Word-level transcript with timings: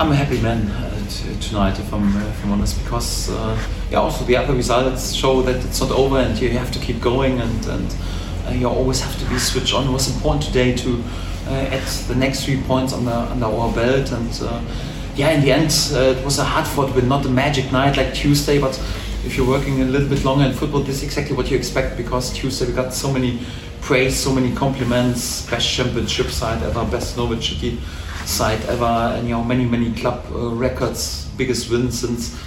I'm 0.00 0.10
a 0.12 0.16
happy 0.16 0.40
man 0.40 0.66
uh, 0.70 1.40
tonight, 1.42 1.78
if 1.78 1.92
I'm, 1.92 2.16
uh, 2.16 2.26
if 2.26 2.42
I'm 2.42 2.52
honest, 2.52 2.82
because 2.82 3.28
uh, 3.28 3.62
yeah, 3.90 3.98
also 3.98 4.24
the 4.24 4.34
other 4.34 4.54
results 4.54 5.12
show 5.12 5.42
that 5.42 5.62
it's 5.62 5.78
not 5.78 5.90
over 5.90 6.16
and 6.16 6.40
you 6.40 6.48
have 6.52 6.72
to 6.72 6.78
keep 6.78 7.02
going 7.02 7.38
and, 7.38 7.66
and 7.66 8.58
you 8.58 8.66
always 8.66 9.02
have 9.02 9.18
to 9.18 9.28
be 9.28 9.38
switched 9.38 9.74
on. 9.74 9.86
It 9.86 9.90
was 9.90 10.08
important 10.08 10.44
today 10.44 10.74
to 10.74 11.04
add 11.48 11.86
the 12.08 12.14
next 12.14 12.46
three 12.46 12.62
points 12.62 12.94
under, 12.94 13.10
our 13.10 13.74
belt 13.74 14.10
and 14.12 14.32
yeah, 15.16 15.32
in 15.32 15.42
the 15.42 15.52
end, 15.52 15.70
uh, 15.92 16.18
it 16.18 16.24
was 16.24 16.38
a 16.38 16.44
hard 16.44 16.66
fought 16.66 16.94
win, 16.94 17.06
not 17.06 17.26
a 17.26 17.28
magic 17.28 17.70
night 17.70 17.98
like 17.98 18.14
Tuesday, 18.14 18.58
but 18.58 18.78
if 19.26 19.36
you're 19.36 19.46
working 19.46 19.82
a 19.82 19.84
little 19.84 20.08
bit 20.08 20.24
longer 20.24 20.46
in 20.46 20.54
football, 20.54 20.80
this 20.80 20.96
is 20.96 21.02
exactly 21.02 21.36
what 21.36 21.50
you 21.50 21.58
expect 21.58 21.98
because 21.98 22.32
Tuesday 22.32 22.64
we 22.64 22.72
got 22.72 22.94
so 22.94 23.12
many 23.12 23.38
praise, 23.82 24.18
so 24.18 24.32
many 24.32 24.50
compliments, 24.54 25.44
best 25.50 25.68
championship 25.68 26.28
side 26.28 26.62
ever, 26.62 26.86
best 26.86 27.18
Norwich 27.18 27.50
City 27.50 27.78
side 28.30 28.62
ever, 28.66 28.84
and 28.84 29.28
you 29.28 29.34
know 29.34 29.44
many 29.44 29.64
many 29.64 29.92
club 29.92 30.24
uh, 30.32 30.50
records, 30.50 31.28
biggest 31.36 31.70
win 31.70 31.90
since 31.90 32.38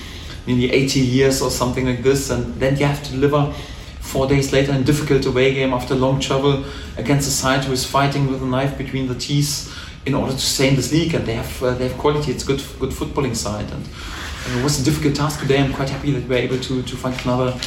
nearly 0.47 0.71
80 0.71 0.99
years 0.99 1.41
or 1.41 1.49
something 1.49 1.85
like 1.85 2.03
this, 2.03 2.29
and 2.29 2.55
then 2.55 2.77
you 2.77 2.85
have 2.85 3.03
to 3.03 3.11
deliver 3.11 3.53
four 3.99 4.27
days 4.27 4.51
later 4.51 4.71
in 4.71 4.81
a 4.81 4.83
difficult 4.83 5.25
away 5.25 5.53
game 5.53 5.73
after 5.73 5.95
long 5.95 6.19
travel 6.19 6.63
against 6.97 7.27
a 7.27 7.31
side 7.31 7.63
who 7.63 7.71
is 7.73 7.85
fighting 7.85 8.29
with 8.29 8.43
a 8.43 8.45
knife 8.45 8.77
between 8.77 9.07
the 9.07 9.15
teeth 9.15 9.73
in 10.05 10.13
order 10.13 10.33
to 10.33 10.39
stay 10.39 10.67
in 10.67 10.75
this 10.75 10.91
league, 10.91 11.13
and 11.13 11.25
they 11.25 11.35
have 11.35 11.63
uh, 11.63 11.73
they 11.73 11.88
have 11.88 11.97
quality. 11.97 12.31
It's 12.31 12.43
good 12.43 12.63
good 12.79 12.91
footballing 12.91 13.35
side, 13.35 13.69
and 13.71 13.85
uh, 13.85 14.59
it 14.59 14.63
was 14.63 14.79
a 14.81 14.83
difficult 14.83 15.15
task 15.15 15.39
today. 15.39 15.59
I'm 15.59 15.73
quite 15.73 15.89
happy 15.89 16.11
that 16.11 16.27
we're 16.27 16.39
able 16.39 16.59
to 16.59 16.81
to 16.81 16.95
find 16.95 17.15
another 17.23 17.59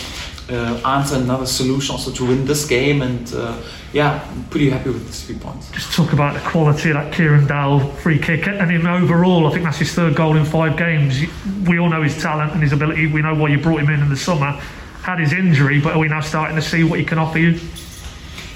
uh, 0.48 0.80
answer, 0.84 1.16
another 1.16 1.46
solution 1.46 1.94
also 1.94 2.10
to 2.12 2.26
win 2.26 2.44
this 2.44 2.66
game. 2.66 3.02
And 3.02 3.32
uh, 3.34 3.60
yeah, 3.92 4.26
I'm 4.30 4.44
pretty 4.44 4.70
happy 4.70 4.90
with 4.90 5.06
these 5.06 5.24
three 5.24 5.38
points. 5.38 5.70
Just 5.70 5.92
talk 5.92 6.12
about 6.12 6.34
the 6.34 6.48
quality 6.48 6.90
of 6.90 6.94
that 6.94 7.12
Kieran 7.12 7.46
Dowell 7.46 7.80
free 7.80 8.18
kick. 8.18 8.46
And 8.46 8.70
in 8.70 8.86
overall, 8.86 9.46
I 9.46 9.50
think 9.50 9.64
that's 9.64 9.78
his 9.78 9.92
third 9.92 10.14
goal 10.14 10.36
in 10.36 10.44
five 10.44 10.76
games. 10.76 11.20
We 11.66 11.78
all 11.78 11.88
know 11.88 12.02
his 12.02 12.20
talent 12.20 12.52
and 12.52 12.62
his 12.62 12.72
ability. 12.72 13.06
We 13.08 13.22
know 13.22 13.34
why 13.34 13.48
you 13.48 13.58
brought 13.58 13.80
him 13.80 13.90
in 13.90 14.00
in 14.00 14.08
the 14.08 14.16
summer. 14.16 14.52
Had 15.02 15.20
his 15.20 15.32
injury, 15.32 15.80
but 15.80 15.94
are 15.94 15.98
we 16.00 16.08
now 16.08 16.20
starting 16.20 16.56
to 16.56 16.62
see 16.62 16.82
what 16.82 16.98
he 16.98 17.04
can 17.04 17.18
offer 17.18 17.38
you? 17.38 17.60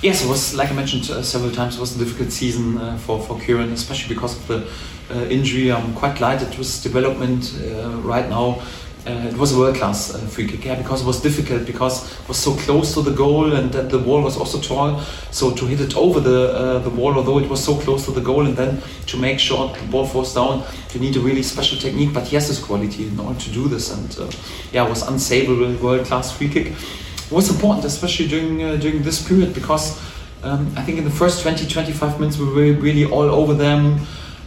Yes, 0.03 0.25
it 0.25 0.29
was 0.29 0.55
like 0.55 0.71
I 0.71 0.75
mentioned 0.75 1.09
uh, 1.11 1.23
several 1.23 1.53
times. 1.53 1.77
It 1.77 1.81
was 1.81 1.95
a 1.95 1.99
difficult 1.99 2.33
season 2.33 2.79
uh, 2.79 2.97
for 2.97 3.21
for 3.21 3.39
Kieran, 3.39 3.71
especially 3.73 4.15
because 4.15 4.37
of 4.37 4.47
the 4.49 5.15
uh, 5.15 5.27
injury. 5.27 5.71
I'm 5.71 5.95
quite 5.95 6.17
glad 6.17 6.43
it 6.43 6.57
was 6.59 6.83
development 6.83 7.55
uh, 7.61 7.91
right 8.03 8.29
now. 8.29 8.63
Uh, 9.07 9.29
it 9.29 9.37
was 9.39 9.53
a 9.55 9.59
world 9.59 9.77
class 9.77 10.15
uh, 10.15 10.19
free 10.19 10.47
kick, 10.47 10.63
yeah, 10.63 10.75
because 10.75 11.01
it 11.01 11.07
was 11.07 11.23
difficult, 11.23 11.65
because 11.65 12.13
it 12.21 12.29
was 12.29 12.37
so 12.37 12.55
close 12.57 12.93
to 12.93 13.01
the 13.01 13.11
goal 13.11 13.55
and 13.55 13.73
that 13.73 13.89
the 13.89 13.99
wall 13.99 14.21
was 14.21 14.37
also 14.37 14.61
tall. 14.61 15.01
So 15.31 15.53
to 15.53 15.65
hit 15.65 15.81
it 15.81 15.97
over 15.97 16.21
the 16.21 16.53
uh, 16.53 16.79
the 16.81 16.91
wall, 16.91 17.15
although 17.15 17.39
it 17.39 17.49
was 17.49 17.65
so 17.65 17.77
close 17.77 18.05
to 18.05 18.11
the 18.11 18.21
goal, 18.21 18.45
and 18.47 18.55
then 18.55 18.83
to 19.07 19.17
make 19.17 19.41
sure 19.41 19.73
the 19.75 19.87
ball 19.87 20.07
falls 20.07 20.35
down, 20.35 20.65
you 20.93 21.01
need 21.01 21.17
a 21.17 21.21
really 21.21 21.43
special 21.43 21.79
technique. 21.79 22.13
But 22.13 22.29
has 22.29 22.49
this 22.49 22.59
quality 22.59 23.07
in 23.07 23.19
order 23.19 23.41
to 23.41 23.51
do 23.51 23.69
this, 23.69 23.91
and 23.91 24.35
yeah, 24.71 24.85
it 24.85 24.91
was 24.91 25.03
unsavable 25.03 25.81
world 25.81 26.07
class 26.07 26.31
free 26.31 26.51
kick. 26.51 26.67
It 26.67 27.33
was 27.33 27.49
important, 27.49 27.87
especially 27.87 28.29
during 28.29 28.59
during 28.81 29.03
this 29.03 29.27
period, 29.27 29.55
because 29.55 29.99
um, 30.43 30.73
I 30.77 30.83
think 30.83 30.99
in 30.99 31.05
the 31.05 31.11
first 31.11 31.45
20-25 31.45 32.19
minutes 32.19 32.39
we 32.39 32.47
were 32.47 32.81
really 32.81 33.05
all 33.05 33.29
over 33.29 33.55
them 33.55 34.01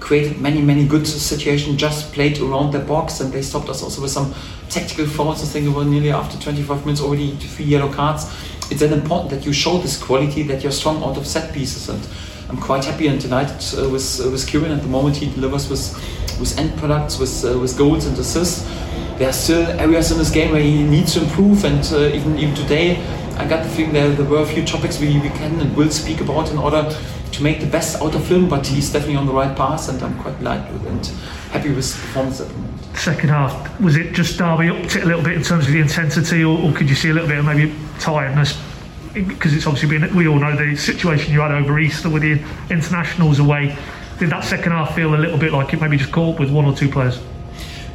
created 0.04 0.40
many, 0.42 0.62
many 0.62 0.86
good 0.86 1.08
situations, 1.08 1.78
just 1.78 2.12
played 2.12 2.38
around 2.40 2.72
the 2.72 2.80
box, 2.80 3.22
and 3.22 3.32
they 3.32 3.42
stopped 3.42 3.70
us 3.70 3.82
also 3.82 4.02
with 4.02 4.12
some 4.12 4.34
tactical 4.70 5.06
fouls. 5.06 5.42
I 5.42 5.46
think 5.46 5.66
it 5.66 5.70
was 5.70 5.88
nearly 5.88 6.12
after 6.12 6.38
25 6.38 6.86
minutes 6.86 7.02
already 7.02 7.32
three 7.38 7.66
yellow 7.66 7.92
cards. 7.92 8.26
It's 8.70 8.82
then 8.82 8.92
important 8.92 9.30
that 9.32 9.46
you 9.46 9.54
show 9.54 9.78
this 9.78 9.98
quality, 9.98 10.44
that 10.44 10.62
you're 10.62 10.74
strong 10.74 11.02
out 11.04 11.18
of 11.18 11.26
set 11.26 11.54
pieces, 11.54 11.88
and 11.88 12.06
I'm 12.50 12.58
quite 12.58 12.84
happy 12.84 13.08
and 13.08 13.20
delighted 13.20 13.80
uh, 13.80 13.90
with 13.90 14.20
uh, 14.20 14.30
with 14.30 14.46
Kieran 14.46 14.72
at 14.72 14.82
the 14.82 14.90
moment. 14.90 15.16
He 15.16 15.28
delivers 15.34 15.70
with 15.70 15.86
with 16.38 16.60
end 16.60 16.78
products, 16.78 17.18
with 17.18 17.46
uh, 17.46 17.58
with 17.58 17.78
goals 17.78 18.06
and 18.06 18.18
assists. 18.18 18.68
There 19.18 19.30
are 19.30 19.34
still 19.34 19.66
areas 19.80 20.12
in 20.12 20.18
this 20.18 20.32
game 20.32 20.52
where 20.52 20.62
he 20.62 20.84
needs 20.84 21.14
to 21.14 21.24
improve, 21.24 21.64
and 21.64 21.84
uh, 21.94 22.18
even 22.18 22.38
even 22.38 22.56
today, 22.56 22.98
I 23.38 23.48
got 23.48 23.64
the 23.64 23.70
feeling 23.70 23.94
that 23.94 24.18
there 24.18 24.26
were 24.26 24.42
a 24.42 24.46
few 24.46 24.66
topics 24.66 25.00
we, 25.00 25.18
we 25.20 25.30
can 25.30 25.62
and 25.62 25.74
will 25.78 25.92
speak 25.92 26.20
about 26.20 26.52
in 26.52 26.58
order 26.58 26.84
to 27.34 27.44
make 27.44 27.60
the 27.60 27.68
best 27.68 28.02
out 28.02 28.16
of 28.16 28.28
him, 28.28 28.48
but 28.48 28.66
he's 28.66 28.92
definitely 28.92 29.18
on 29.18 29.26
the 29.26 29.34
right 29.34 29.56
path, 29.56 29.90
and 29.90 30.02
I'm 30.02 30.18
quite 30.20 30.40
glad 30.40 30.72
with 30.72 30.86
and 30.86 31.06
happy 31.52 31.70
with 31.70 31.78
his 31.78 31.94
performance 31.94 32.42
at 32.42 32.48
the 32.48 32.54
moment. 32.54 32.96
Second 32.96 33.30
half, 33.30 33.82
was 33.82 33.96
it 33.96 34.14
just 34.14 34.38
Derby 34.38 34.70
upped 34.70 34.96
it 34.96 35.04
a 35.04 35.06
little 35.06 35.24
bit 35.24 35.34
in 35.34 35.44
terms 35.44 35.66
of 35.66 35.72
the 35.72 35.80
intensity, 35.80 36.44
or, 36.44 36.58
or 36.60 36.72
could 36.74 36.90
you 36.90 36.96
see 36.96 37.10
a 37.10 37.14
little 37.14 37.28
bit 37.28 37.40
of 37.40 37.46
maybe 37.46 37.74
tiredness? 38.00 38.60
Because 39.14 39.54
it's 39.54 39.68
obviously 39.68 40.00
been, 40.00 40.16
we 40.16 40.28
all 40.28 40.40
know 40.40 40.56
the 40.56 40.76
situation 40.76 41.34
you 41.34 41.42
had 41.42 41.52
over 41.52 41.80
Easter 41.80 42.10
with 42.10 42.24
the 42.24 42.42
internationals 42.74 43.40
away. 43.40 43.76
Did 44.20 44.30
that 44.30 44.44
second 44.44 44.72
half 44.72 44.96
feel 44.96 45.14
a 45.14 45.18
little 45.18 45.38
bit 45.38 45.52
like 45.52 45.74
it 45.74 45.82
maybe 45.82 45.98
just 45.98 46.12
caught 46.12 46.36
up 46.36 46.40
with 46.40 46.52
one 46.52 46.66
or 46.66 46.76
two 46.76 46.90
players? 46.90 47.20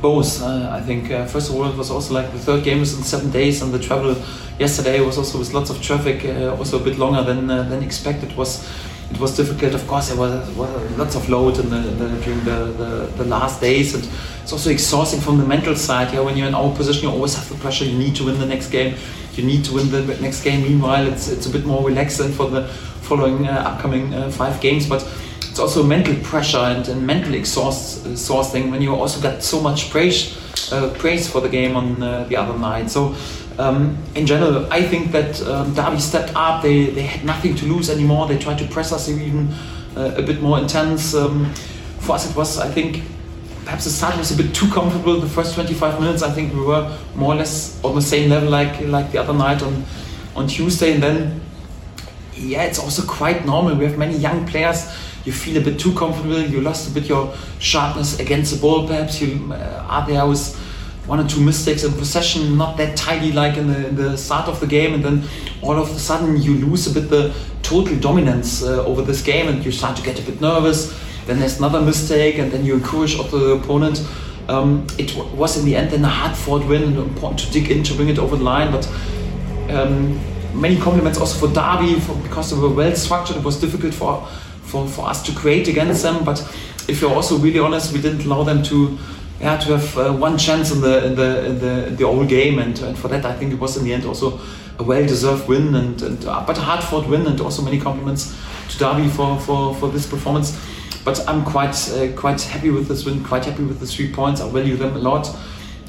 both. 0.01 0.43
Uh, 0.43 0.71
I 0.71 0.81
think 0.81 1.11
uh, 1.11 1.27
first 1.27 1.51
of 1.51 1.57
all 1.57 1.65
it 1.65 1.77
was 1.77 1.91
also 1.91 2.15
like 2.15 2.33
the 2.33 2.39
third 2.39 2.65
game 2.65 2.81
was 2.81 2.97
in 2.97 3.03
seven 3.03 3.31
days, 3.31 3.63
and 3.63 3.73
the 3.73 3.79
travel 3.79 4.17
yesterday 4.59 5.01
was 5.01 5.19
also 5.19 5.39
with 5.39 5.53
lots 5.53 5.71
of 5.71 5.83
traffic, 5.83 6.25
uh, 6.25 6.57
also 6.57 6.81
a 6.81 6.85
bit 6.85 6.99
longer 6.99 7.23
than 7.23 7.51
uh, 7.51 7.63
than 7.65 7.83
expected. 7.83 8.37
Was 8.37 8.69
it 9.11 9.19
was 9.19 9.37
difficult. 9.37 9.75
Of 9.75 9.87
course, 9.87 10.09
there 10.09 10.17
was, 10.19 10.49
was 10.55 10.99
lots 10.99 11.15
of 11.15 11.29
load 11.29 11.59
in 11.59 11.71
the, 11.71 11.79
the, 11.79 12.21
during 12.21 12.45
the, 12.45 12.67
the, 12.77 13.13
the, 13.17 13.25
last 13.25 13.61
days, 13.61 13.95
and 13.95 14.07
it's 14.43 14.53
also 14.53 14.71
exhausting 14.71 15.21
from 15.21 15.39
the 15.39 15.45
mental 15.45 15.75
side. 15.77 16.13
Yeah, 16.13 16.21
when 16.21 16.37
you're 16.37 16.49
in 16.49 16.55
our 16.55 16.75
position, 16.75 17.05
you 17.05 17.11
always 17.11 17.35
have 17.35 17.49
the 17.49 17.55
pressure. 17.57 17.85
You 17.85 17.99
need 17.99 18.17
to 18.17 18.25
win 18.25 18.39
the 18.39 18.47
next 18.47 18.69
game. 18.71 18.97
You 19.35 19.45
need 19.45 19.65
to 19.67 19.75
win 19.75 19.91
the 19.91 20.03
next 20.21 20.43
game. 20.43 20.63
Meanwhile, 20.63 21.07
it's 21.07 21.29
it's 21.29 21.47
a 21.47 21.51
bit 21.51 21.65
more 21.65 21.87
relaxed 21.87 22.19
than 22.19 22.33
for 22.33 22.51
the 22.51 22.69
following 23.09 23.47
uh, 23.47 23.63
upcoming 23.67 24.13
uh, 24.13 24.31
five 24.31 24.61
games, 24.61 24.87
but 24.87 25.03
it's 25.49 25.59
also 25.59 25.83
mental 25.83 26.15
pressure 26.17 26.59
and, 26.59 26.87
and 26.89 27.07
mental 27.07 27.35
exhaust, 27.35 28.07
exhausting 28.07 28.71
when 28.71 28.83
you 28.83 28.95
also 28.95 29.21
got 29.21 29.43
so 29.43 29.61
much 29.61 29.91
praise 29.91 30.37
uh, 30.73 30.95
praise 30.99 31.29
for 31.31 31.41
the 31.41 31.49
game 31.49 31.77
on 31.77 32.03
uh, 32.03 32.25
the 32.25 32.37
other 32.37 32.59
night. 32.59 32.91
So 32.91 33.15
um, 33.59 33.99
in 34.15 34.25
general, 34.25 34.73
I 34.73 34.83
think 34.83 35.11
that 35.13 35.43
um, 35.43 35.75
Derby 35.75 35.99
stepped 35.99 36.33
up. 36.37 36.63
They, 36.63 36.87
they 36.87 37.03
had 37.03 37.25
nothing 37.25 37.57
to 37.57 37.67
lose 37.67 37.91
anymore. 37.91 38.29
They 38.29 38.39
tried 38.39 38.59
to 38.59 38.67
press 38.69 38.93
us 38.93 39.09
even 39.09 39.53
uh, 39.97 40.15
a 40.17 40.23
bit 40.23 40.41
more 40.41 40.59
intense. 40.59 41.15
Um, 41.15 41.53
for 41.99 42.13
us, 42.13 42.31
it 42.31 42.37
was, 42.37 42.59
I 42.59 42.71
think, 42.71 43.03
perhaps 43.65 43.85
the 43.85 43.91
start 43.91 44.17
was 44.17 44.31
a 44.31 44.41
bit 44.41 44.55
too 44.55 44.71
comfortable. 44.71 45.21
The 45.21 45.29
first 45.29 45.55
25 45.55 46.01
minutes, 46.01 46.23
I 46.23 46.31
think 46.31 46.55
we 46.55 46.61
were 46.61 46.97
more 47.17 47.35
or 47.35 47.37
less 47.37 47.83
on 47.83 47.97
the 47.97 48.03
same 48.03 48.31
level 48.31 48.49
like 48.49 48.81
like 48.83 49.11
the 49.11 49.19
other 49.19 49.35
night 49.35 49.61
on 49.63 49.85
on 50.37 50.47
Tuesday. 50.47 50.95
And 50.95 51.03
then, 51.03 51.41
yeah, 52.35 52.63
it's 52.63 52.79
also 52.79 53.03
quite 53.03 53.45
normal. 53.45 53.75
We 53.75 53.85
have 53.87 53.99
many 53.99 54.17
young 54.17 54.47
players. 54.47 54.89
You 55.25 55.33
feel 55.33 55.61
a 55.61 55.65
bit 55.65 55.81
too 55.81 55.93
comfortable. 55.95 56.41
You 56.41 56.61
lost 56.61 56.89
a 56.89 56.95
bit 56.95 57.09
your 57.09 57.35
sharpness 57.59 58.21
against 58.21 58.55
the 58.55 58.61
ball. 58.61 58.87
Perhaps 58.87 59.21
you 59.21 59.53
uh, 59.53 59.85
are 59.89 60.07
there 60.07 60.25
with 60.25 60.57
one 61.09 61.19
or 61.19 61.27
two 61.27 61.41
mistakes 61.41 61.85
in 61.85 61.93
possession, 61.93 62.57
not 62.57 62.77
that 62.77 62.97
tidy 62.97 63.33
like 63.33 63.57
in 63.57 63.67
the, 63.67 63.89
in 63.89 63.97
the 63.97 64.17
start 64.17 64.47
of 64.47 64.61
the 64.61 64.67
game, 64.67 64.93
and 64.95 65.03
then 65.03 65.25
all 65.63 65.77
of 65.77 65.91
a 65.91 65.99
sudden 65.99 66.41
you 66.41 66.55
lose 66.67 66.87
a 66.87 67.01
bit 67.01 67.09
the 67.09 67.35
total 67.63 67.97
dominance 67.99 68.63
uh, 68.63 68.85
over 68.85 69.03
this 69.03 69.23
game, 69.23 69.49
and 69.49 69.65
you 69.65 69.73
start 69.73 69.97
to 69.97 70.03
get 70.03 70.21
a 70.21 70.23
bit 70.23 70.41
nervous. 70.41 70.95
Then 71.27 71.39
there's 71.39 71.59
another 71.59 71.81
mistake, 71.81 72.39
and 72.39 72.53
then 72.53 72.65
you 72.65 72.75
encourage 72.75 73.17
the 73.17 73.59
opponent. 73.63 74.07
Um, 74.49 74.87
it 74.99 75.15
was 75.35 75.59
in 75.59 75.65
the 75.65 75.77
end 75.77 75.91
then 75.91 76.05
a 76.05 76.09
hard-fought 76.09 76.67
win, 76.69 76.83
and 76.83 76.97
important 76.97 77.41
to 77.41 77.51
dig 77.51 77.71
in 77.71 77.83
to 77.85 77.95
bring 77.95 78.09
it 78.09 78.19
over 78.19 78.37
the 78.37 78.45
line. 78.45 78.71
But 78.71 78.87
um, 79.71 80.19
many 80.55 80.77
compliments 80.77 81.19
also 81.19 81.47
for 81.47 81.53
Derby 81.53 82.01
for, 82.01 82.15
because 82.17 82.51
they 82.51 82.59
were 82.59 82.71
well 82.71 82.95
structured. 82.95 83.37
It 83.37 83.45
was 83.45 83.61
difficult 83.61 83.95
for, 83.95 84.27
for 84.63 84.87
for 84.87 85.09
us 85.09 85.23
to 85.23 85.33
create 85.33 85.69
against 85.69 86.03
them, 86.03 86.25
but 86.25 86.39
if 86.89 87.01
you're 87.01 87.15
also 87.15 87.37
really 87.39 87.59
honest, 87.59 87.93
we 87.93 88.01
didn't 88.01 88.25
allow 88.25 88.43
them 88.43 88.63
to 88.65 88.99
yeah, 89.41 89.57
to 89.57 89.77
have 89.77 89.99
uh, 89.99 90.13
one 90.13 90.37
chance 90.37 90.73
in 90.73 90.81
the 90.81 91.07
in 91.07 91.15
the 91.15 91.47
in 91.47 91.59
the, 91.59 91.87
in 91.87 91.97
the 91.97 92.05
whole 92.05 92.25
game, 92.25 92.59
and, 92.59 92.79
and, 92.81 92.99
for 92.99 93.09
that 93.09 93.25
I 93.25 93.33
think 93.35 93.53
it 93.53 93.61
was 93.61 93.77
in 93.77 93.85
the 93.85 93.93
end 93.93 94.05
also 94.05 94.41
a 94.79 94.83
well-deserved 94.83 95.49
win, 95.49 95.75
and, 95.75 96.01
and 96.03 96.25
uh, 96.25 96.45
but 96.47 96.59
a 96.59 96.61
hard-fought 96.61 97.09
win, 97.09 97.27
and 97.27 97.41
also 97.41 97.63
many 97.63 97.81
compliments 97.81 98.37
to 98.71 98.79
Derby 98.79 99.09
for, 99.09 99.39
for, 99.41 99.75
for 99.75 99.89
this 99.89 100.07
performance. 100.07 100.59
But 101.05 101.27
I'm 101.29 101.45
quite 101.45 101.77
uh, 101.91 102.13
quite 102.17 102.41
happy 102.43 102.71
with 102.71 102.89
this 102.89 103.05
win, 103.05 103.23
quite 103.25 103.45
happy 103.45 103.65
with 103.65 103.81
the 103.81 103.87
three 103.87 104.13
points. 104.13 104.41
I 104.41 104.51
value 104.51 104.77
them 104.77 104.95
a 104.97 104.99
lot. 104.99 105.29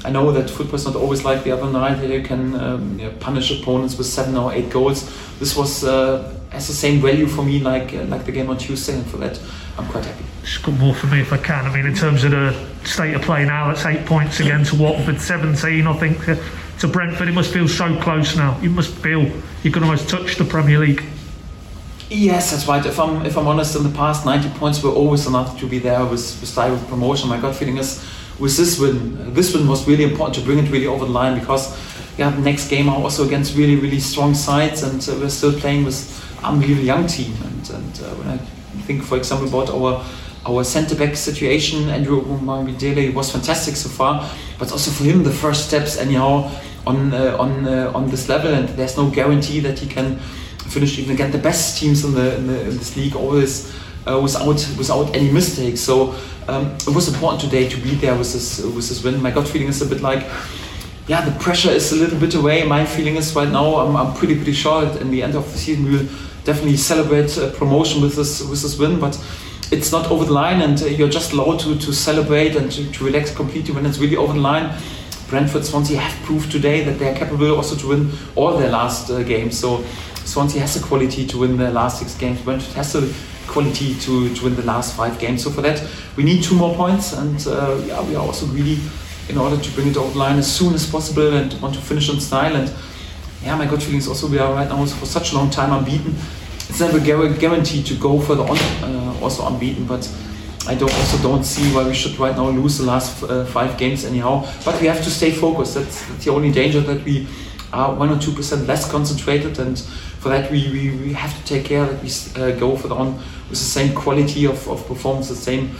I 0.04 0.10
know 0.10 0.32
that 0.32 0.48
football 0.48 0.76
is 0.76 0.86
not 0.86 0.96
always 0.96 1.24
like 1.24 1.44
the 1.44 1.52
other 1.52 1.70
night. 1.70 2.02
You 2.02 2.22
can 2.22 2.54
um, 2.54 2.98
you 2.98 3.06
know, 3.06 3.12
punish 3.20 3.50
opponents 3.50 3.98
with 3.98 4.06
seven 4.06 4.36
or 4.36 4.52
eight 4.52 4.70
goals. 4.70 5.04
This 5.38 5.56
was 5.56 5.84
uh, 5.84 6.34
has 6.50 6.66
the 6.66 6.72
same 6.72 7.00
value 7.00 7.26
for 7.26 7.44
me 7.44 7.60
like 7.60 7.92
uh, 7.94 8.04
like 8.04 8.24
the 8.24 8.32
game 8.32 8.48
on 8.48 8.56
Tuesday, 8.56 8.94
and 8.94 9.06
for 9.06 9.18
that 9.18 9.38
I'm 9.76 9.86
quite 9.88 10.04
happy. 10.04 10.24
Just 10.42 10.62
got 10.62 10.78
more 10.78 10.94
for 10.94 11.06
me 11.06 11.20
if 11.20 11.32
I 11.32 11.36
can. 11.36 11.66
I 11.66 11.74
mean, 11.74 11.86
in 11.86 11.94
terms 11.94 12.24
of 12.24 12.30
the 12.30 12.54
state 12.84 13.14
of 13.14 13.22
play 13.22 13.44
now, 13.44 13.68
that's 13.68 13.84
eight 13.84 14.06
points 14.06 14.40
again 14.40 14.64
to 14.64 14.76
Watford, 14.76 15.20
17, 15.20 15.86
I 15.86 15.92
think, 15.98 16.24
to, 16.24 16.42
to 16.80 16.88
Brentford. 16.88 17.28
It 17.28 17.32
must 17.32 17.52
feel 17.52 17.68
so 17.68 17.94
close 18.00 18.36
now. 18.36 18.58
You 18.60 18.70
must 18.70 18.94
feel 18.94 19.30
you 19.62 19.70
can 19.70 19.82
almost 19.82 20.08
touch 20.08 20.36
the 20.36 20.44
Premier 20.44 20.78
League. 20.78 21.04
Yes, 22.08 22.50
that's 22.50 22.66
right. 22.66 22.84
If 22.84 22.98
I'm 22.98 23.24
if 23.24 23.36
I'm 23.36 23.46
honest, 23.46 23.76
in 23.76 23.84
the 23.84 23.90
past 23.90 24.24
90 24.24 24.48
points 24.58 24.82
were 24.82 24.90
always 24.90 25.26
enough 25.26 25.60
to 25.60 25.66
be 25.66 25.78
there 25.78 26.04
with 26.04 26.40
with 26.40 26.56
with 26.56 26.88
promotion. 26.88 27.28
My 27.28 27.40
gut 27.40 27.54
feeling 27.54 27.76
is 27.76 28.04
with 28.40 28.56
this 28.56 28.78
win, 28.78 29.34
this 29.34 29.54
win 29.54 29.68
was 29.68 29.86
really 29.86 30.04
important 30.04 30.34
to 30.36 30.40
bring 30.42 30.58
it 30.58 30.70
really 30.70 30.86
over 30.86 31.04
the 31.04 31.12
line 31.12 31.38
because 31.38 31.76
yeah, 32.18 32.30
the 32.30 32.40
next 32.40 32.68
game 32.68 32.88
are 32.88 32.96
also 32.96 33.26
against 33.26 33.56
really 33.56 33.76
really 33.76 34.00
strong 34.00 34.34
sides, 34.34 34.82
and 34.82 35.06
uh, 35.08 35.20
we're 35.20 35.30
still 35.30 35.52
playing 35.52 35.84
with 35.84 35.98
unbelievable 36.42 36.84
young 36.84 37.06
team. 37.06 37.32
And 37.44 37.70
and 37.70 38.00
uh, 38.00 38.08
when 38.16 38.28
I 38.28 38.38
think, 38.82 39.04
for 39.04 39.16
example, 39.16 39.48
about 39.48 39.70
our 39.70 40.04
our 40.46 40.64
centre 40.64 40.94
back 40.94 41.16
situation. 41.16 41.88
Andrew 41.90 42.22
Omobamidele 42.22 43.12
was 43.12 43.30
fantastic 43.30 43.76
so 43.76 43.88
far, 43.88 44.28
but 44.58 44.72
also 44.72 44.90
for 44.90 45.04
him 45.04 45.22
the 45.22 45.30
first 45.30 45.66
steps 45.68 45.96
anyhow 45.98 46.50
on 46.86 47.12
uh, 47.12 47.36
on 47.38 47.66
uh, 47.66 47.92
on 47.94 48.08
this 48.10 48.28
level, 48.28 48.52
and 48.54 48.68
there's 48.70 48.96
no 48.96 49.10
guarantee 49.10 49.60
that 49.60 49.78
he 49.78 49.86
can 49.86 50.18
finish 50.68 50.98
even 50.98 51.14
against 51.14 51.32
the 51.32 51.42
best 51.42 51.78
teams 51.78 52.04
in 52.04 52.14
the 52.14 52.36
in, 52.36 52.46
the, 52.46 52.60
in 52.62 52.78
this 52.78 52.96
league 52.96 53.16
always 53.16 53.72
uh, 54.06 54.20
without 54.20 54.46
without 54.78 55.14
any 55.14 55.30
mistakes. 55.30 55.80
So 55.80 56.14
um, 56.48 56.66
it 56.86 56.94
was 56.94 57.08
important 57.08 57.40
today 57.40 57.68
to 57.68 57.76
be 57.80 57.94
there 57.96 58.14
with 58.14 58.32
this 58.32 58.60
with 58.62 58.88
this 58.88 59.02
win. 59.04 59.22
My 59.22 59.30
gut 59.30 59.48
feeling 59.48 59.68
is 59.68 59.82
a 59.82 59.86
bit 59.86 60.00
like. 60.00 60.24
Yeah, 61.08 61.24
the 61.24 61.36
pressure 61.40 61.70
is 61.70 61.90
a 61.90 61.96
little 61.96 62.20
bit 62.20 62.36
away. 62.36 62.64
My 62.64 62.84
feeling 62.86 63.16
is 63.16 63.34
right 63.34 63.50
now, 63.50 63.76
I'm, 63.76 63.96
I'm 63.96 64.14
pretty 64.14 64.36
pretty 64.36 64.52
sure 64.52 64.84
that 64.84 65.00
in 65.00 65.10
the 65.10 65.24
end 65.24 65.34
of 65.34 65.44
the 65.52 65.58
season 65.58 65.84
we 65.84 65.90
will 65.96 66.08
definitely 66.44 66.76
celebrate 66.76 67.36
promotion 67.54 68.00
with 68.00 68.14
this 68.14 68.40
with 68.42 68.62
this 68.62 68.78
win. 68.78 69.00
But 69.00 69.18
it's 69.72 69.90
not 69.90 70.10
over 70.10 70.24
the 70.24 70.32
line, 70.32 70.62
and 70.62 70.80
uh, 70.80 70.86
you're 70.86 71.08
just 71.08 71.32
allowed 71.32 71.58
to, 71.60 71.76
to 71.78 71.92
celebrate 71.92 72.54
and 72.54 72.70
to, 72.70 72.90
to 72.92 73.04
relax 73.04 73.34
completely 73.34 73.74
when 73.74 73.86
it's 73.86 73.98
really 73.98 74.16
over 74.16 74.34
the 74.34 74.40
line. 74.40 74.72
Brentford, 75.28 75.64
Swansea 75.64 75.98
have 75.98 76.22
proved 76.24 76.50
today 76.50 76.84
that 76.84 76.98
they're 76.98 77.14
capable 77.14 77.54
also 77.54 77.76
to 77.76 77.88
win 77.88 78.10
all 78.34 78.56
their 78.56 78.70
last 78.70 79.10
uh, 79.10 79.22
games. 79.22 79.58
So 79.58 79.84
Swansea 80.24 80.60
has 80.60 80.74
the 80.74 80.86
quality 80.86 81.26
to 81.26 81.38
win 81.38 81.56
their 81.56 81.70
last 81.70 81.98
six 81.98 82.16
games. 82.16 82.40
Brentford 82.40 82.74
has 82.74 82.92
the 82.92 83.14
quality 83.46 83.94
to, 84.00 84.32
to 84.34 84.44
win 84.44 84.54
the 84.54 84.62
last 84.62 84.96
five 84.96 85.18
games. 85.18 85.42
So 85.42 85.50
for 85.50 85.62
that, 85.62 85.82
we 86.16 86.24
need 86.24 86.42
two 86.42 86.54
more 86.54 86.74
points, 86.74 87.12
and 87.12 87.46
uh, 87.46 87.80
yeah, 87.84 88.02
we 88.02 88.14
are 88.14 88.24
also 88.24 88.46
really 88.46 88.78
in 89.28 89.38
order 89.38 89.56
to 89.56 89.70
bring 89.72 89.88
it 89.88 89.96
over 89.96 90.12
the 90.12 90.18
line 90.18 90.38
as 90.38 90.52
soon 90.52 90.74
as 90.74 90.88
possible 90.88 91.34
and 91.34 91.52
want 91.60 91.74
to 91.74 91.80
finish 91.80 92.08
on 92.08 92.20
style. 92.20 92.54
And 92.54 92.72
yeah, 93.42 93.56
my 93.56 93.66
gut 93.66 93.82
feeling 93.82 93.98
is 93.98 94.08
also 94.08 94.28
we 94.28 94.38
are 94.38 94.52
right 94.52 94.68
now 94.68 94.84
for 94.86 95.06
such 95.06 95.32
a 95.32 95.36
long 95.36 95.50
time 95.50 95.72
unbeaten. 95.72 96.14
It's 96.68 96.80
never 96.80 97.00
guaranteed 97.00 97.86
to 97.86 97.94
go 97.94 98.20
further 98.20 98.42
on, 98.42 98.58
uh, 98.58 99.18
also 99.22 99.46
unbeaten, 99.46 99.86
but. 99.86 100.08
I 100.68 100.74
don't 100.74 100.92
also 100.92 101.16
don't 101.22 101.42
see 101.42 101.74
why 101.74 101.88
we 101.88 101.94
should 101.94 102.18
right 102.18 102.36
now 102.36 102.50
lose 102.50 102.76
the 102.76 102.84
last 102.84 103.22
uh, 103.22 103.46
five 103.46 103.78
games 103.78 104.04
anyhow. 104.04 104.46
But 104.62 104.78
we 104.78 104.88
have 104.88 105.02
to 105.02 105.10
stay 105.10 105.30
focused. 105.30 105.74
That's, 105.74 106.06
that's 106.06 106.24
the 106.26 106.30
only 106.32 106.52
danger 106.52 106.82
that 106.82 107.02
we 107.02 107.26
are 107.72 107.94
one 107.94 108.10
or 108.10 108.18
two 108.18 108.32
percent 108.32 108.66
less 108.66 108.90
concentrated, 108.90 109.58
and 109.58 109.78
for 109.78 110.28
that 110.28 110.50
we, 110.50 110.70
we, 110.70 110.90
we 110.96 111.12
have 111.12 111.36
to 111.36 111.44
take 111.44 111.64
care 111.64 111.86
that 111.86 112.02
we 112.02 112.10
uh, 112.42 112.58
go 112.58 112.76
for 112.76 112.88
the 112.88 112.94
on 112.94 113.14
with 113.48 113.50
the 113.50 113.56
same 113.56 113.94
quality 113.94 114.44
of, 114.46 114.68
of 114.68 114.86
performance, 114.86 115.28
the 115.28 115.34
same 115.34 115.70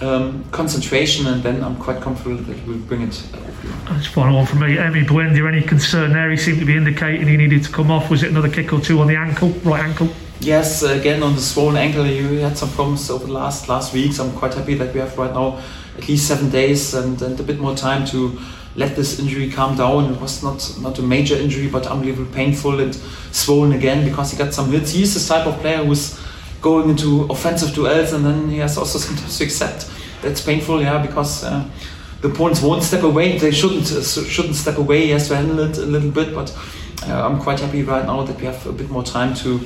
um, 0.00 0.44
concentration, 0.50 1.26
and 1.26 1.42
then 1.42 1.62
I'm 1.62 1.76
quite 1.76 2.00
confident 2.00 2.46
that 2.46 2.66
we'll 2.66 2.78
bring 2.78 3.02
it. 3.02 3.22
That's 3.88 4.06
final 4.06 4.36
one 4.36 4.46
from 4.46 4.60
me. 4.60 4.76
Emi 4.76 5.04
Buendia, 5.04 5.46
any 5.48 5.62
concern 5.62 6.12
there? 6.12 6.30
He 6.30 6.36
seemed 6.36 6.58
to 6.60 6.64
be 6.64 6.76
indicating 6.76 7.26
he 7.26 7.36
needed 7.36 7.64
to 7.64 7.70
come 7.70 7.90
off. 7.90 8.10
Was 8.10 8.22
it 8.22 8.30
another 8.30 8.48
kick 8.48 8.72
or 8.72 8.80
two 8.80 9.00
on 9.00 9.06
the 9.06 9.16
ankle, 9.16 9.50
right 9.64 9.82
ankle? 9.82 10.08
Yes, 10.40 10.82
again 10.82 11.22
on 11.22 11.36
the 11.36 11.40
swollen 11.40 11.76
ankle, 11.76 12.04
you 12.04 12.40
had 12.40 12.58
some 12.58 12.70
problems 12.70 13.08
over 13.10 13.26
the 13.26 13.32
last 13.32 13.68
last 13.68 13.92
weeks. 13.92 14.18
I'm 14.18 14.32
quite 14.32 14.54
happy 14.54 14.74
that 14.74 14.92
we 14.92 14.98
have 14.98 15.16
right 15.16 15.32
now 15.32 15.60
at 15.96 16.08
least 16.08 16.26
seven 16.26 16.50
days 16.50 16.94
and, 16.94 17.20
and 17.22 17.38
a 17.38 17.42
bit 17.44 17.60
more 17.60 17.76
time 17.76 18.04
to 18.06 18.40
let 18.76 18.96
this 18.96 19.18
injury 19.18 19.50
calm 19.50 19.76
down. 19.76 20.12
It 20.12 20.20
was 20.20 20.42
not 20.42 20.76
not 20.80 20.98
a 20.98 21.02
major 21.02 21.36
injury, 21.36 21.68
but 21.68 21.86
unbelievably 21.86 22.34
painful 22.34 22.80
and 22.80 22.94
swollen 23.32 23.72
again 23.72 24.04
because 24.08 24.32
he 24.32 24.38
got 24.38 24.54
some 24.54 24.70
hits. 24.70 24.92
He's 24.92 25.14
the 25.14 25.34
type 25.34 25.46
of 25.46 25.58
player 25.60 25.84
who's 25.84 26.18
going 26.60 26.90
into 26.90 27.24
offensive 27.24 27.74
duels 27.74 28.12
and 28.12 28.24
then 28.24 28.48
he 28.48 28.58
has 28.58 28.78
also 28.78 28.98
sometimes 28.98 29.38
to 29.38 29.44
accept 29.44 29.90
that's 30.22 30.40
painful, 30.40 30.80
yeah, 30.80 31.04
because 31.04 31.44
uh, 31.44 31.68
the 32.20 32.28
opponents 32.28 32.62
won't 32.62 32.82
step 32.82 33.02
away. 33.02 33.38
They 33.38 33.50
shouldn't 33.50 33.90
uh, 33.92 34.02
shouldn't 34.02 34.54
step 34.54 34.78
away. 34.78 35.06
He 35.06 35.10
has 35.10 35.28
to 35.28 35.36
handle 35.36 35.58
it 35.60 35.76
a 35.76 35.84
little 35.84 36.10
bit, 36.10 36.34
but 36.34 36.56
uh, 37.06 37.26
I'm 37.26 37.40
quite 37.40 37.60
happy 37.60 37.82
right 37.82 38.06
now 38.06 38.22
that 38.22 38.38
we 38.38 38.46
have 38.46 38.64
a 38.66 38.72
bit 38.72 38.88
more 38.88 39.02
time 39.02 39.34
to 39.34 39.60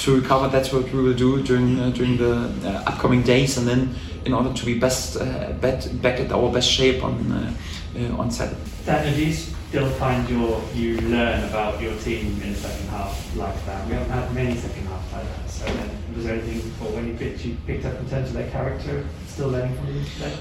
to 0.00 0.16
recover. 0.16 0.48
That's 0.48 0.72
what 0.72 0.90
we 0.92 1.02
will 1.02 1.14
do 1.14 1.42
during 1.42 1.78
uh, 1.78 1.90
during 1.90 2.16
the 2.16 2.50
uh, 2.64 2.82
upcoming 2.86 3.22
days, 3.22 3.58
and 3.58 3.68
then 3.68 3.94
in 4.24 4.32
order 4.32 4.52
to 4.52 4.64
be 4.64 4.78
best 4.78 5.20
uh, 5.20 5.52
back, 5.60 5.84
back 6.02 6.20
at 6.20 6.32
our 6.32 6.50
best 6.50 6.68
shape 6.68 7.04
on 7.04 7.54
uh, 7.96 8.16
on 8.16 8.30
Saturday. 8.30 8.60
Daniel, 8.84 9.14
do 9.14 9.26
you 9.26 9.32
still 9.32 9.90
find 9.90 10.28
your 10.28 10.62
you 10.74 10.98
learn 11.02 11.44
about 11.44 11.80
your 11.80 11.94
team 11.96 12.40
in 12.42 12.52
the 12.52 12.58
second 12.58 12.88
half 12.88 13.36
like 13.36 13.66
that? 13.66 13.86
We 13.86 13.94
haven't 13.94 14.10
had 14.10 14.34
many 14.34 14.56
second 14.56 14.86
halves 14.86 15.12
like 15.12 15.24
that. 15.24 15.50
So 15.50 15.64
then, 15.66 15.90
was 16.14 16.24
there 16.24 16.34
anything, 16.34 16.72
or 16.86 16.92
when 16.92 17.08
you 17.08 17.14
picked, 17.14 17.44
you 17.44 17.56
picked 17.66 17.84
up 17.84 17.98
in 18.00 18.08
terms 18.08 18.28
of 18.28 18.34
their 18.34 18.50
character, 18.50 19.04
still 19.26 19.48
learning 19.48 19.76
from 19.76 19.86
them 19.86 20.04
today? 20.04 20.32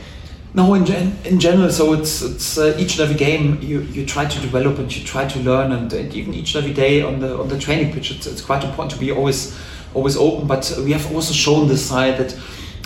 No, 0.54 0.74
in, 0.74 0.86
gen- 0.86 1.18
in 1.26 1.40
general, 1.40 1.70
so 1.70 1.94
it's 1.94 2.22
it's 2.22 2.58
uh, 2.58 2.76
each 2.80 2.94
and 2.98 3.02
every 3.02 3.18
game 3.18 3.60
you, 3.62 3.82
you 3.82 4.06
try 4.06 4.26
to 4.26 4.40
develop 4.40 4.80
and 4.80 4.96
you 4.96 5.04
try 5.04 5.28
to 5.28 5.40
learn, 5.40 5.72
and, 5.72 5.92
and 5.92 6.14
even 6.14 6.34
each 6.34 6.56
and 6.56 6.64
every 6.64 6.74
day 6.74 7.02
on 7.02 7.20
the 7.20 7.38
on 7.38 7.48
the 7.50 7.60
training 7.60 7.92
pitch, 7.94 8.12
it's, 8.12 8.26
it's 8.26 8.42
quite 8.42 8.64
important 8.64 8.92
to 8.94 9.00
be 9.00 9.12
always 9.12 9.60
always 9.94 10.16
open. 10.16 10.48
But 10.48 10.74
we 10.84 10.94
have 10.94 11.14
also 11.14 11.34
shown 11.34 11.68
this 11.68 11.86
side 11.86 12.18
that 12.18 12.36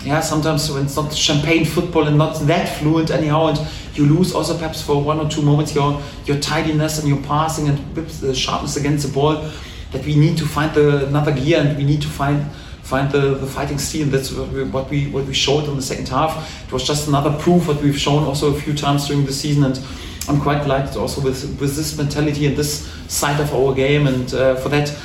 yeah, 0.04 0.20
sometimes 0.20 0.68
when 0.70 0.84
it's 0.84 0.96
not 0.96 1.14
champagne 1.14 1.64
football 1.64 2.08
and 2.08 2.18
not 2.18 2.40
that 2.40 2.68
fluent 2.78 3.10
anyhow, 3.10 3.46
and 3.46 3.58
you 3.94 4.06
lose 4.06 4.34
also 4.34 4.56
perhaps 4.56 4.82
for 4.82 5.02
one 5.02 5.20
or 5.20 5.28
two 5.28 5.42
moments 5.42 5.74
your 5.74 6.00
your 6.24 6.38
tidiness 6.38 6.98
and 6.98 7.08
your 7.08 7.20
passing 7.22 7.68
and 7.68 7.94
the 7.94 8.34
sharpness 8.34 8.76
against 8.76 9.06
the 9.06 9.12
ball. 9.12 9.44
That 9.92 10.06
we 10.06 10.16
need 10.16 10.38
to 10.38 10.46
find 10.46 10.72
the 10.72 11.06
another 11.06 11.32
gear 11.32 11.60
and 11.60 11.76
we 11.76 11.84
need 11.84 12.00
to 12.02 12.08
find 12.08 12.46
find 12.82 13.10
the, 13.10 13.34
the 13.34 13.46
fighting 13.46 13.78
steel. 13.78 14.06
That's 14.08 14.32
what 14.32 14.48
we, 14.48 14.64
what 14.64 14.90
we 14.90 15.10
what 15.10 15.26
we 15.26 15.34
showed 15.34 15.64
in 15.68 15.76
the 15.76 15.82
second 15.82 16.08
half. 16.08 16.64
It 16.66 16.72
was 16.72 16.84
just 16.86 17.08
another 17.08 17.32
proof 17.38 17.68
what 17.68 17.80
we've 17.82 17.98
shown 17.98 18.24
also 18.24 18.54
a 18.54 18.60
few 18.60 18.74
times 18.74 19.06
during 19.06 19.26
the 19.26 19.32
season, 19.32 19.64
and 19.64 19.80
I'm 20.28 20.40
quite 20.40 20.62
delighted 20.62 20.96
also 20.96 21.20
with 21.20 21.42
with 21.60 21.76
this 21.76 21.96
mentality 21.96 22.46
and 22.46 22.56
this 22.56 22.88
side 23.08 23.40
of 23.40 23.54
our 23.54 23.74
game. 23.74 24.06
And 24.06 24.32
uh, 24.34 24.56
for 24.56 24.68
that, 24.70 24.96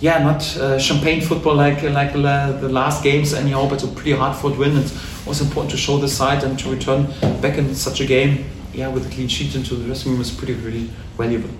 yeah, 0.00 0.22
not 0.22 0.56
uh, 0.56 0.78
champagne 0.78 1.20
football 1.20 1.54
like 1.54 1.82
like 1.82 2.12
the, 2.12 2.68
last 2.68 3.02
games 3.02 3.34
anyhow, 3.34 3.68
but 3.68 3.82
a 3.82 3.86
pretty 3.86 4.12
hard 4.12 4.36
fought 4.36 4.56
win. 4.58 4.76
It 4.76 4.92
was 5.26 5.40
important 5.40 5.70
to 5.72 5.76
show 5.76 5.98
the 5.98 6.08
side 6.08 6.44
and 6.44 6.58
to 6.58 6.70
return 6.70 7.06
back 7.40 7.58
in 7.58 7.74
such 7.74 8.00
a 8.00 8.06
game. 8.06 8.44
Yeah, 8.72 8.88
with 8.88 9.06
a 9.06 9.10
clean 9.10 9.28
sheet 9.28 9.54
into 9.54 9.74
the 9.74 9.84
dressing 9.84 10.12
room 10.12 10.20
is 10.20 10.30
pretty 10.30 10.54
really 10.54 10.90
valuable. 11.16 11.50